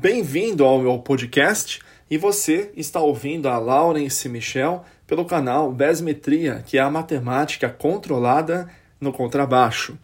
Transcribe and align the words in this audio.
Bem-vindo 0.00 0.64
ao 0.64 0.80
meu 0.80 0.96
podcast 1.00 1.80
e 2.08 2.16
você 2.16 2.70
está 2.76 3.00
ouvindo 3.00 3.48
a 3.48 3.58
Laurence 3.58 4.28
Michel 4.28 4.84
pelo 5.08 5.24
canal 5.24 5.72
Besmetria, 5.72 6.62
que 6.64 6.78
é 6.78 6.80
a 6.80 6.88
matemática 6.88 7.68
controlada 7.68 8.68
no 9.00 9.12
contrabaixo. 9.12 9.98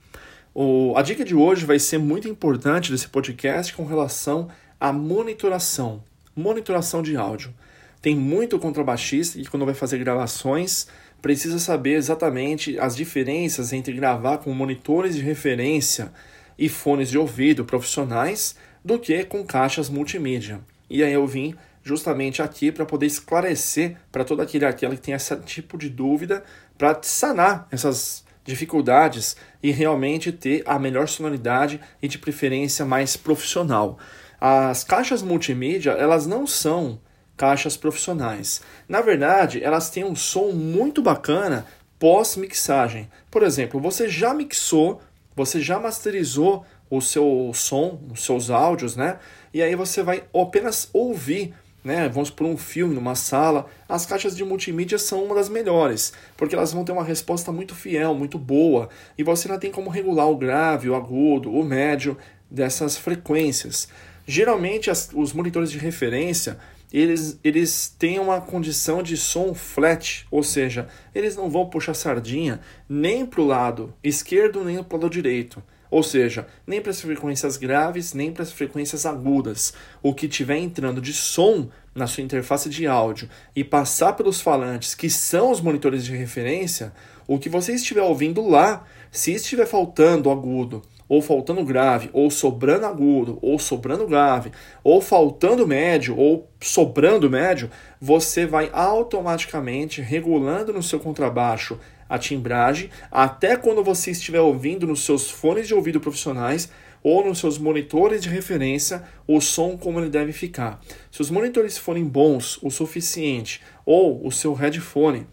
O, 0.53 0.95
a 0.97 1.03
dica 1.03 1.25
de 1.25 1.37
hoje 1.37 1.65
vai 1.65 1.79
ser 1.79 1.99
muito 1.99 2.27
importante 2.27 2.91
desse 2.91 3.07
podcast 3.07 3.73
com 3.73 3.87
relação 3.87 4.49
à 4.81 4.93
monitoração, 4.93 6.03
monitoração 6.35 7.01
de 7.01 7.17
áudio. 7.17 7.55
Tem 8.03 8.17
muito 8.17 8.59
contrabaixista 8.59 9.39
que 9.39 9.49
quando 9.49 9.65
vai 9.65 9.75
fazer 9.75 9.99
gravações 9.99 10.89
precisa 11.23 11.61
saber 11.61 11.93
exatamente 11.93 12.77
as 12.81 12.97
diferenças 12.97 13.73
entre 13.73 13.93
gravar 13.93 14.39
com 14.39 14.53
monitores 14.53 15.15
de 15.15 15.23
referência 15.23 16.13
e 16.59 16.69
fones 16.69 17.11
de 17.11 17.17
ouvido 17.17 17.65
profissionais 17.65 18.57
do 18.85 18.99
que 18.99 19.25
com 19.25 19.45
caixas 19.45 19.89
multimídia. 19.89 20.61
E 20.91 21.03
aí 21.03 21.13
eu 21.13 21.27
vim 21.27 21.55
justamente 21.83 22.43
aqui 22.43 22.71
para 22.71 22.87
poder 22.87 23.07
esclarecer 23.07 23.97
para 24.11 24.25
todo 24.25 24.41
aquele 24.41 24.65
aquele 24.65 24.97
que 24.97 25.03
tem 25.03 25.15
esse 25.15 25.37
tipo 25.39 25.77
de 25.77 25.89
dúvida, 25.89 26.45
para 26.77 26.99
sanar 27.03 27.69
essas 27.71 28.25
dificuldades 28.45 29.37
e 29.63 29.71
realmente 29.71 30.31
ter 30.31 30.63
a 30.67 30.79
melhor 30.79 31.09
sonoridade 31.09 31.81
e 32.03 32.09
de 32.09 32.19
preferência 32.19 32.85
mais 32.85 33.17
profissional. 33.17 33.99
As 34.41 34.85
caixas 34.85 35.23
multimídia, 35.23 35.93
elas 35.93 36.27
não 36.27 36.47
são 36.47 37.01
caixas 37.37 37.77
profissionais. 37.77 38.61
Na 38.89 39.01
verdade, 39.01 39.63
elas 39.63 39.91
têm 39.91 40.05
um 40.05 40.15
som 40.15 40.53
muito 40.53 41.03
bacana 41.03 41.67
pós-mixagem. 41.99 43.11
Por 43.31 43.43
exemplo, 43.43 43.81
você 43.81 44.09
já 44.09 44.35
mixou, 44.35 45.01
você 45.35 45.61
já 45.61 45.81
masterizou 45.81 46.65
o 46.97 47.03
seu 47.03 47.51
som, 47.55 48.01
os 48.13 48.25
seus 48.25 48.51
áudios, 48.51 48.97
né? 48.97 49.19
E 49.53 49.63
aí 49.63 49.75
você 49.75 50.03
vai 50.03 50.25
apenas 50.35 50.89
ouvir, 50.93 51.55
né? 51.83 52.09
Vamos 52.09 52.31
por 52.31 52.47
um 52.47 52.57
filme 52.57 52.95
numa 52.95 53.15
sala. 53.15 53.67
As 53.89 54.07
caixas 54.07 54.37
de 54.37 54.45
multimídia 54.45 54.99
são 54.99 55.25
uma 55.25 55.35
das 55.35 55.49
melhores, 55.49 56.13
porque 56.37 56.55
elas 56.55 56.73
vão 56.73 56.85
ter 56.85 56.93
uma 56.93 57.05
resposta 57.05 57.53
muito 57.53 57.75
fiel, 57.75 58.15
muito 58.15 58.39
boa, 58.39 58.89
e 59.17 59.23
você 59.23 59.49
não 59.49 59.59
tem 59.59 59.71
como 59.71 59.91
regular 59.91 60.29
o 60.29 60.37
grave, 60.37 60.89
o 60.89 60.95
agudo, 60.95 61.53
o 61.53 61.65
médio 61.65 62.17
dessas 62.51 62.97
frequências. 62.97 63.89
Geralmente 64.27 64.91
as, 64.91 65.11
os 65.13 65.33
monitores 65.33 65.71
de 65.71 65.79
referência 65.79 66.59
eles, 66.95 67.41
eles 67.43 67.93
têm 67.99 68.21
uma 68.21 68.41
condição 68.41 69.03
de 69.03 69.17
som 69.17 69.53
flat, 69.53 70.25
ou 70.31 70.45
seja, 70.45 70.87
eles 71.13 71.35
não 71.35 71.51
vão 71.51 71.69
puxar 71.69 71.93
sardinha 71.93 72.61
nem 72.89 73.27
para 73.27 73.41
o 73.41 73.47
lado 73.47 73.93
esquerdo 74.03 74.63
nem 74.63 74.81
para 74.81 74.97
o 74.97 75.01
lado 75.01 75.11
direito. 75.11 75.61
Ou 75.95 76.03
seja, 76.03 76.49
nem 76.67 76.81
para 76.81 76.91
as 76.91 77.01
frequências 77.01 77.57
graves, 77.57 78.15
nem 78.15 78.33
para 78.33 78.43
as 78.43 78.51
frequências 78.51 79.07
agudas. 79.07 79.73
O 80.03 80.13
que 80.13 80.27
estiver 80.27 80.57
entrando 80.59 81.01
de 81.01 81.13
som 81.13 81.69
na 81.95 82.09
sua 82.09 82.25
interface 82.25 82.69
de 82.69 82.85
áudio 82.85 83.29
e 83.55 83.63
passar 83.63 84.15
pelos 84.15 84.41
falantes, 84.41 84.93
que 84.93 85.09
são 85.09 85.53
os 85.53 85.61
monitores 85.61 86.05
de 86.05 86.17
referência, 86.17 86.93
o 87.29 87.39
que 87.39 87.49
você 87.49 87.75
estiver 87.75 88.03
ouvindo 88.03 88.45
lá, 88.45 88.83
se 89.13 89.35
estiver 89.35 89.67
faltando 89.67 90.33
agudo, 90.33 90.83
ou 91.09 91.23
faltando 91.23 91.65
grave, 91.65 92.11
ou 92.13 92.29
sobrando 92.29 92.87
agudo, 92.87 93.39
ou 93.41 93.57
sobrando 93.57 94.05
grave, 94.05 94.51
ou 94.83 95.01
faltando 95.01 95.65
médio, 95.65 96.19
ou 96.19 96.51
sobrando 96.61 97.31
médio, 97.31 97.71
você 98.01 98.47
vai 98.47 98.69
automaticamente 98.73 100.01
regulando 100.01 100.73
no 100.73 100.83
seu 100.83 100.99
contrabaixo 100.99 101.79
a 102.15 102.19
timbragem, 102.19 102.91
até 103.11 103.57
quando 103.57 103.83
você 103.83 104.13
estiver 104.13 104.41
ouvindo 104.41 104.87
nos 104.87 105.05
seus 105.05 105.31
fones 105.31 105.67
de 105.67 105.75
ouvido 105.75 106.01
profissionais 106.01 106.71
ou 107.03 107.25
nos 107.27 107.39
seus 107.39 107.59
monitores 107.59 108.23
de 108.23 108.29
referência 108.29 109.03
o 109.27 109.41
som 109.41 109.77
como 109.77 110.01
ele 110.01 110.09
deve 110.09 110.33
ficar. 110.33 110.81
Se 111.11 111.21
os 111.21 111.29
monitores 111.29 111.77
forem 111.77 112.05
bons 112.05 112.59
o 112.63 112.71
suficiente 112.71 113.61
ou 113.85 114.27
o 114.27 114.31
seu 114.31 114.55
headphone 114.55 115.27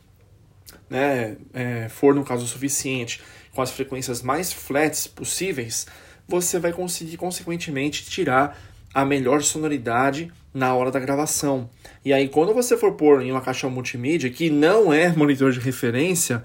né, 0.89 1.37
é, 1.53 1.87
for 1.87 2.13
no 2.15 2.25
caso 2.25 2.43
o 2.43 2.47
suficiente 2.47 3.21
com 3.53 3.61
as 3.61 3.71
frequências 3.71 4.21
mais 4.21 4.51
flats 4.51 5.07
possíveis, 5.07 5.85
você 6.27 6.59
vai 6.59 6.73
conseguir 6.73 7.17
consequentemente 7.17 8.05
tirar 8.09 8.59
a 8.93 9.05
melhor 9.05 9.41
sonoridade 9.41 10.31
na 10.53 10.73
hora 10.73 10.91
da 10.91 10.99
gravação. 10.99 11.69
E 12.03 12.11
aí, 12.11 12.27
quando 12.27 12.53
você 12.53 12.75
for 12.75 12.93
pôr 12.93 13.21
em 13.21 13.31
uma 13.31 13.41
caixa 13.41 13.69
multimídia 13.69 14.29
que 14.29 14.49
não 14.49 14.91
é 14.91 15.09
monitor 15.15 15.51
de 15.51 15.59
referência, 15.59 16.43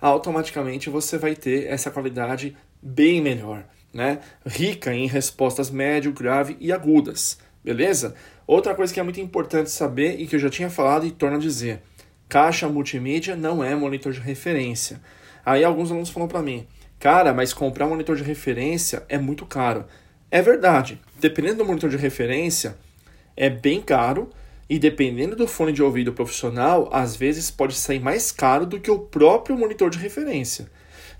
automaticamente 0.00 0.90
você 0.90 1.18
vai 1.18 1.34
ter 1.34 1.66
essa 1.66 1.90
qualidade 1.90 2.56
bem 2.80 3.20
melhor, 3.20 3.64
né? 3.92 4.20
Rica 4.46 4.94
em 4.94 5.06
respostas 5.06 5.70
médio, 5.70 6.12
grave 6.12 6.56
e 6.60 6.72
agudas, 6.72 7.38
beleza? 7.64 8.14
Outra 8.46 8.74
coisa 8.74 8.92
que 8.94 9.00
é 9.00 9.02
muito 9.02 9.20
importante 9.20 9.70
saber 9.70 10.20
e 10.20 10.26
que 10.26 10.36
eu 10.36 10.40
já 10.40 10.48
tinha 10.48 10.70
falado 10.70 11.06
e 11.06 11.10
torno 11.10 11.36
a 11.36 11.40
dizer: 11.40 11.82
caixa 12.28 12.68
multimídia 12.68 13.36
não 13.36 13.62
é 13.62 13.74
monitor 13.74 14.12
de 14.12 14.20
referência. 14.20 15.00
Aí 15.44 15.64
alguns 15.64 15.90
alunos 15.90 16.10
falam 16.10 16.28
para 16.28 16.42
mim, 16.42 16.66
cara, 16.98 17.32
mas 17.32 17.52
comprar 17.52 17.86
um 17.86 17.90
monitor 17.90 18.16
de 18.16 18.22
referência 18.22 19.04
é 19.08 19.18
muito 19.18 19.44
caro. 19.46 19.84
É 20.30 20.42
verdade, 20.42 21.00
dependendo 21.18 21.58
do 21.58 21.64
monitor 21.64 21.88
de 21.88 21.96
referência, 21.96 22.76
é 23.36 23.48
bem 23.48 23.80
caro 23.80 24.30
e 24.68 24.78
dependendo 24.78 25.34
do 25.34 25.46
fone 25.46 25.72
de 25.72 25.82
ouvido 25.82 26.12
profissional, 26.12 26.88
às 26.92 27.16
vezes 27.16 27.50
pode 27.50 27.74
sair 27.74 28.00
mais 28.00 28.30
caro 28.30 28.66
do 28.66 28.78
que 28.78 28.90
o 28.90 28.98
próprio 28.98 29.56
monitor 29.56 29.90
de 29.90 29.98
referência. 29.98 30.70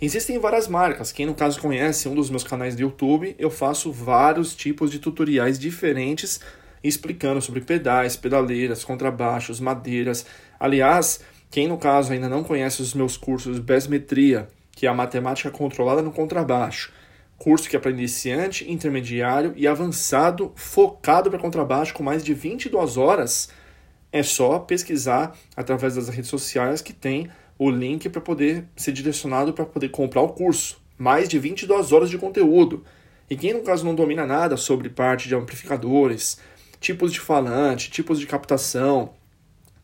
Existem 0.00 0.38
várias 0.38 0.68
marcas. 0.68 1.10
Quem 1.10 1.26
no 1.26 1.34
caso 1.34 1.60
conhece 1.60 2.08
um 2.08 2.14
dos 2.14 2.30
meus 2.30 2.44
canais 2.44 2.76
do 2.76 2.82
YouTube, 2.82 3.34
eu 3.38 3.50
faço 3.50 3.90
vários 3.90 4.54
tipos 4.54 4.90
de 4.90 4.98
tutoriais 4.98 5.58
diferentes 5.58 6.40
explicando 6.82 7.40
sobre 7.40 7.60
pedais, 7.60 8.16
pedaleiras, 8.16 8.84
contrabaixos, 8.84 9.58
madeiras. 9.58 10.24
Aliás, 10.60 11.20
quem 11.50 11.66
no 11.66 11.78
caso 11.78 12.12
ainda 12.12 12.28
não 12.28 12.44
conhece 12.44 12.82
os 12.82 12.94
meus 12.94 13.16
cursos 13.16 13.58
Besmetria, 13.58 14.48
que 14.72 14.86
é 14.86 14.88
a 14.88 14.94
matemática 14.94 15.50
controlada 15.50 16.02
no 16.02 16.12
contrabaixo, 16.12 16.92
curso 17.38 17.70
que 17.70 17.76
é 17.76 17.78
para 17.78 17.90
iniciante, 17.90 18.70
intermediário 18.70 19.52
e 19.56 19.66
avançado, 19.66 20.52
focado 20.56 21.30
para 21.30 21.38
contrabaixo 21.38 21.94
com 21.94 22.02
mais 22.02 22.24
de 22.24 22.34
22 22.34 22.96
horas. 22.96 23.48
É 24.12 24.22
só 24.22 24.58
pesquisar 24.58 25.36
através 25.56 25.94
das 25.94 26.08
redes 26.08 26.28
sociais 26.28 26.82
que 26.82 26.92
tem 26.92 27.30
o 27.56 27.70
link 27.70 28.08
para 28.08 28.20
poder 28.20 28.66
ser 28.76 28.92
direcionado 28.92 29.52
para 29.52 29.64
poder 29.64 29.88
comprar 29.90 30.22
o 30.22 30.30
curso. 30.30 30.80
Mais 30.98 31.28
de 31.28 31.38
22 31.38 31.92
horas 31.92 32.10
de 32.10 32.18
conteúdo. 32.18 32.84
E 33.30 33.36
quem 33.36 33.52
no 33.52 33.62
caso 33.62 33.84
não 33.84 33.94
domina 33.94 34.26
nada 34.26 34.56
sobre 34.56 34.88
parte 34.88 35.28
de 35.28 35.34
amplificadores, 35.34 36.40
tipos 36.80 37.12
de 37.12 37.20
falante, 37.20 37.90
tipos 37.90 38.18
de 38.18 38.26
captação, 38.26 39.12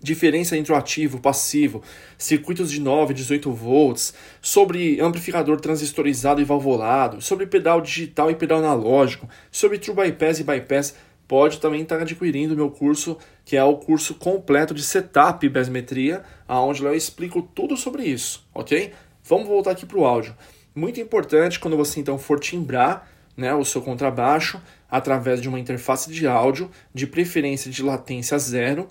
diferença 0.04 0.56
entre 0.56 0.72
o 0.72 0.76
ativo 0.76 1.16
e 1.16 1.18
o 1.18 1.22
passivo, 1.22 1.82
circuitos 2.18 2.70
de 2.70 2.80
9 2.80 3.12
e 3.12 3.16
18 3.16 3.50
volts, 3.50 4.14
sobre 4.40 5.00
amplificador 5.00 5.60
transistorizado 5.60 6.40
e 6.40 6.44
valvulado, 6.44 7.20
sobre 7.20 7.46
pedal 7.46 7.80
digital 7.80 8.30
e 8.30 8.34
pedal 8.34 8.58
analógico, 8.58 9.28
sobre 9.50 9.78
true 9.78 9.96
bypass 9.96 10.38
e 10.38 10.44
bypass, 10.44 10.94
pode 11.26 11.58
também 11.58 11.82
estar 11.82 12.00
adquirindo 12.00 12.52
o 12.52 12.56
meu 12.56 12.70
curso, 12.70 13.16
que 13.44 13.56
é 13.56 13.64
o 13.64 13.76
curso 13.78 14.14
completo 14.14 14.74
de 14.74 14.82
setup 14.82 15.44
e 15.44 15.48
besmetria, 15.48 16.22
aonde 16.46 16.84
eu 16.84 16.94
explico 16.94 17.40
tudo 17.42 17.76
sobre 17.76 18.04
isso, 18.04 18.46
ok? 18.54 18.92
Vamos 19.24 19.48
voltar 19.48 19.70
aqui 19.70 19.86
para 19.86 19.98
o 19.98 20.04
áudio. 20.04 20.36
Muito 20.74 21.00
importante 21.00 21.58
quando 21.58 21.76
você 21.76 21.98
então 21.98 22.18
for 22.18 22.38
timbrar 22.38 23.08
né, 23.36 23.54
o 23.54 23.64
seu 23.64 23.80
contrabaixo 23.80 24.60
através 24.90 25.40
de 25.40 25.48
uma 25.48 25.58
interface 25.58 26.10
de 26.10 26.26
áudio, 26.26 26.70
de 26.92 27.06
preferência 27.06 27.70
de 27.70 27.82
latência 27.82 28.38
zero, 28.38 28.86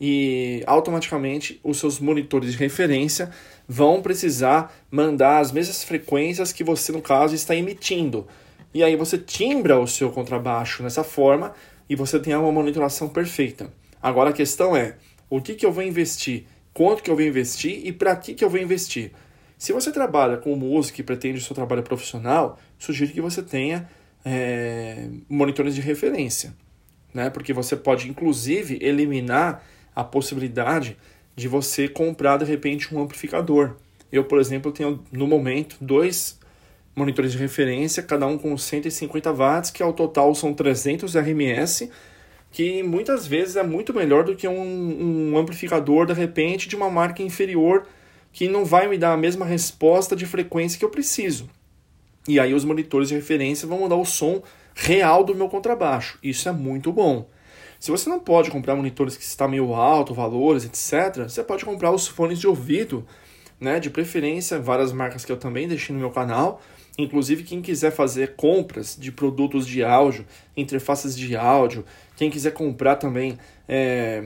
e 0.00 0.62
automaticamente 0.66 1.60
os 1.62 1.78
seus 1.78 2.00
monitores 2.00 2.52
de 2.52 2.58
referência 2.58 3.30
vão 3.68 4.00
precisar 4.00 4.74
mandar 4.90 5.40
as 5.40 5.52
mesmas 5.52 5.84
frequências 5.84 6.52
que 6.52 6.64
você, 6.64 6.90
no 6.90 7.02
caso, 7.02 7.34
está 7.34 7.54
emitindo. 7.54 8.26
E 8.72 8.82
aí 8.82 8.96
você 8.96 9.18
timbra 9.18 9.78
o 9.78 9.86
seu 9.86 10.10
contrabaixo 10.10 10.82
nessa 10.82 11.04
forma 11.04 11.52
e 11.88 11.94
você 11.94 12.18
tem 12.18 12.34
uma 12.34 12.50
monitoração 12.50 13.08
perfeita. 13.08 13.70
Agora 14.00 14.30
a 14.30 14.32
questão 14.32 14.74
é, 14.74 14.96
o 15.28 15.40
que, 15.40 15.54
que 15.54 15.66
eu 15.66 15.72
vou 15.72 15.82
investir? 15.82 16.44
Quanto 16.72 17.02
que 17.02 17.10
eu 17.10 17.16
vou 17.16 17.24
investir 17.24 17.84
e 17.84 17.92
para 17.92 18.16
que, 18.16 18.32
que 18.32 18.44
eu 18.44 18.48
vou 18.48 18.60
investir? 18.60 19.12
Se 19.58 19.72
você 19.72 19.92
trabalha 19.92 20.38
com 20.38 20.56
música 20.56 21.02
e 21.02 21.04
pretende 21.04 21.38
o 21.38 21.42
seu 21.42 21.54
trabalho 21.54 21.82
profissional, 21.82 22.58
sugiro 22.78 23.12
que 23.12 23.20
você 23.20 23.42
tenha 23.42 23.86
é, 24.24 25.08
monitores 25.28 25.74
de 25.74 25.82
referência, 25.82 26.54
né? 27.12 27.28
Porque 27.28 27.52
você 27.52 27.76
pode 27.76 28.08
inclusive 28.08 28.78
eliminar 28.80 29.62
a 29.94 30.04
possibilidade 30.04 30.96
de 31.36 31.48
você 31.48 31.88
comprar 31.88 32.38
de 32.38 32.44
repente 32.44 32.94
um 32.94 33.00
amplificador. 33.00 33.76
Eu, 34.10 34.24
por 34.24 34.40
exemplo, 34.40 34.72
tenho 34.72 35.02
no 35.12 35.26
momento 35.26 35.76
dois 35.80 36.38
monitores 36.94 37.32
de 37.32 37.38
referência, 37.38 38.02
cada 38.02 38.26
um 38.26 38.36
com 38.36 38.56
150 38.56 39.32
watts, 39.32 39.70
que 39.70 39.82
ao 39.82 39.92
total 39.92 40.34
são 40.34 40.52
300 40.52 41.14
RMS, 41.14 41.90
que 42.50 42.82
muitas 42.82 43.26
vezes 43.26 43.56
é 43.56 43.62
muito 43.62 43.94
melhor 43.94 44.24
do 44.24 44.34
que 44.34 44.46
um, 44.48 45.32
um 45.32 45.38
amplificador 45.38 46.06
de 46.06 46.12
repente 46.12 46.68
de 46.68 46.76
uma 46.76 46.90
marca 46.90 47.22
inferior 47.22 47.86
que 48.32 48.48
não 48.48 48.64
vai 48.64 48.88
me 48.88 48.98
dar 48.98 49.12
a 49.12 49.16
mesma 49.16 49.46
resposta 49.46 50.14
de 50.14 50.26
frequência 50.26 50.78
que 50.78 50.84
eu 50.84 50.90
preciso. 50.90 51.48
E 52.28 52.38
aí 52.38 52.52
os 52.52 52.64
monitores 52.64 53.08
de 53.08 53.14
referência 53.14 53.66
vão 53.66 53.80
mandar 53.80 53.96
o 53.96 54.04
som 54.04 54.42
real 54.74 55.24
do 55.24 55.34
meu 55.34 55.48
contrabaixo. 55.48 56.18
Isso 56.22 56.48
é 56.48 56.52
muito 56.52 56.92
bom. 56.92 57.28
Se 57.80 57.90
você 57.90 58.10
não 58.10 58.20
pode 58.20 58.50
comprar 58.50 58.76
monitores 58.76 59.16
que 59.16 59.24
está 59.24 59.48
meio 59.48 59.72
alto, 59.72 60.12
valores, 60.12 60.66
etc., 60.66 61.22
você 61.22 61.42
pode 61.42 61.64
comprar 61.64 61.90
os 61.90 62.06
fones 62.06 62.38
de 62.38 62.46
ouvido, 62.46 63.06
né? 63.58 63.80
De 63.80 63.88
preferência, 63.88 64.58
várias 64.58 64.92
marcas 64.92 65.24
que 65.24 65.32
eu 65.32 65.36
também 65.38 65.66
deixei 65.66 65.94
no 65.94 65.98
meu 65.98 66.10
canal. 66.10 66.60
Inclusive, 66.98 67.42
quem 67.42 67.62
quiser 67.62 67.90
fazer 67.90 68.34
compras 68.36 68.98
de 69.00 69.10
produtos 69.10 69.66
de 69.66 69.82
áudio, 69.82 70.26
interfaces 70.54 71.16
de 71.16 71.34
áudio, 71.34 71.82
quem 72.16 72.28
quiser 72.28 72.52
comprar 72.52 72.96
também 72.96 73.38
é, 73.66 74.24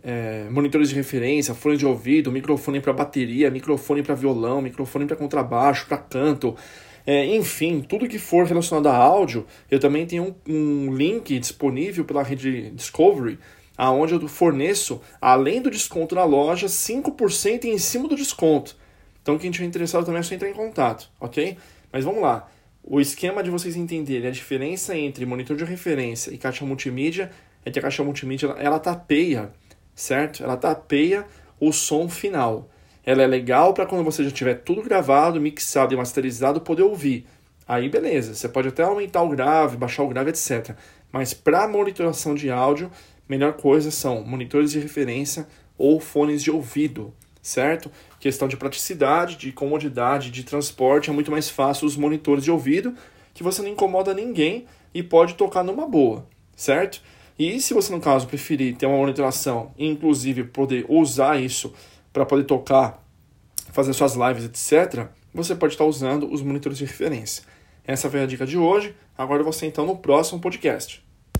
é, 0.00 0.46
monitores 0.48 0.90
de 0.90 0.94
referência, 0.94 1.52
fones 1.52 1.80
de 1.80 1.86
ouvido, 1.86 2.30
microfone 2.30 2.80
para 2.80 2.92
bateria, 2.92 3.50
microfone 3.50 4.04
para 4.04 4.14
violão, 4.14 4.62
microfone 4.62 5.04
para 5.04 5.16
contrabaixo, 5.16 5.86
para 5.88 5.98
canto, 5.98 6.54
é, 7.06 7.26
enfim, 7.36 7.80
tudo 7.82 8.08
que 8.08 8.18
for 8.18 8.46
relacionado 8.46 8.86
a 8.86 8.96
áudio, 8.96 9.46
eu 9.70 9.78
também 9.78 10.06
tenho 10.06 10.34
um, 10.48 10.52
um 10.52 10.94
link 10.94 11.38
disponível 11.38 12.04
pela 12.04 12.22
rede 12.22 12.70
Discovery, 12.70 13.38
aonde 13.76 14.14
eu 14.14 14.28
forneço, 14.28 15.00
além 15.20 15.60
do 15.60 15.70
desconto 15.70 16.14
na 16.14 16.24
loja, 16.24 16.66
5% 16.66 17.64
em 17.64 17.76
cima 17.76 18.08
do 18.08 18.16
desconto. 18.16 18.76
Então, 19.22 19.38
quem 19.38 19.50
estiver 19.50 19.66
interessado 19.66 20.04
também 20.04 20.20
é 20.20 20.22
só 20.22 20.34
entrar 20.34 20.48
em 20.48 20.54
contato, 20.54 21.10
ok? 21.20 21.56
Mas 21.92 22.04
vamos 22.04 22.22
lá. 22.22 22.48
O 22.82 23.00
esquema 23.00 23.42
de 23.42 23.50
vocês 23.50 23.76
entenderem 23.76 24.28
a 24.28 24.32
diferença 24.32 24.96
entre 24.96 25.24
monitor 25.24 25.56
de 25.56 25.64
referência 25.64 26.30
e 26.30 26.38
caixa 26.38 26.64
multimídia 26.64 27.30
é 27.64 27.70
que 27.70 27.78
a 27.78 27.82
caixa 27.82 28.04
multimídia 28.04 28.46
ela, 28.46 28.60
ela 28.60 28.78
tapeia, 28.78 29.52
certo? 29.94 30.42
Ela 30.42 30.56
tapeia 30.56 31.26
o 31.58 31.72
som 31.72 32.08
final. 32.08 32.68
Ela 33.06 33.22
é 33.22 33.26
legal 33.26 33.74
para 33.74 33.86
quando 33.86 34.04
você 34.04 34.24
já 34.24 34.30
tiver 34.30 34.54
tudo 34.54 34.82
gravado, 34.82 35.40
mixado 35.40 35.92
e 35.92 35.96
masterizado, 35.96 36.60
poder 36.60 36.82
ouvir. 36.82 37.26
Aí 37.66 37.88
beleza, 37.88 38.34
você 38.34 38.48
pode 38.48 38.68
até 38.68 38.82
aumentar 38.82 39.22
o 39.22 39.28
grave, 39.28 39.76
baixar 39.76 40.02
o 40.02 40.08
grave, 40.08 40.30
etc. 40.30 40.76
Mas 41.12 41.32
para 41.32 41.68
monitoração 41.68 42.34
de 42.34 42.50
áudio, 42.50 42.90
melhor 43.28 43.54
coisa 43.54 43.90
são 43.90 44.22
monitores 44.24 44.72
de 44.72 44.78
referência 44.78 45.46
ou 45.76 46.00
fones 46.00 46.42
de 46.42 46.50
ouvido, 46.50 47.12
certo? 47.42 47.90
Questão 48.20 48.48
de 48.48 48.56
praticidade, 48.56 49.36
de 49.36 49.52
comodidade, 49.52 50.30
de 50.30 50.44
transporte, 50.44 51.10
é 51.10 51.12
muito 51.12 51.30
mais 51.30 51.48
fácil 51.48 51.86
os 51.86 51.96
monitores 51.96 52.44
de 52.44 52.50
ouvido, 52.50 52.94
que 53.32 53.42
você 53.42 53.62
não 53.62 53.68
incomoda 53.68 54.14
ninguém 54.14 54.66
e 54.94 55.02
pode 55.02 55.34
tocar 55.34 55.62
numa 55.64 55.86
boa, 55.86 56.26
certo? 56.54 57.02
E 57.38 57.60
se 57.60 57.74
você, 57.74 57.92
no 57.92 58.00
caso, 58.00 58.28
preferir 58.28 58.76
ter 58.76 58.86
uma 58.86 58.96
monitoração 58.96 59.72
e, 59.76 59.86
inclusive, 59.86 60.44
poder 60.44 60.86
usar 60.88 61.40
isso 61.40 61.74
para 62.14 62.24
poder 62.24 62.44
tocar, 62.44 63.04
fazer 63.72 63.92
suas 63.92 64.14
lives, 64.14 64.44
etc., 64.44 65.08
você 65.34 65.52
pode 65.54 65.74
estar 65.74 65.84
usando 65.84 66.32
os 66.32 66.40
monitores 66.40 66.78
de 66.78 66.84
referência. 66.84 67.42
Essa 67.84 68.08
foi 68.08 68.22
a 68.22 68.26
dica 68.26 68.46
de 68.46 68.56
hoje. 68.56 68.94
Agora 69.18 69.42
você 69.42 69.66
então 69.66 69.84
no 69.84 69.96
próximo 69.96 70.40
podcast. 70.40 71.04